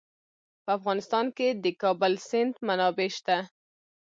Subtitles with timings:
[0.63, 3.37] په افغانستان کې د د کابل سیند منابع شته.